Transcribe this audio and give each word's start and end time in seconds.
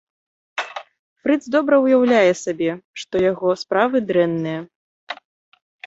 Фрыц 1.23 1.37
добра 1.57 1.75
ўяўляе 1.85 2.33
сабе, 2.43 2.71
што 3.03 3.15
яго 3.31 3.49
справы 3.67 3.97
дрэнныя. 4.11 4.59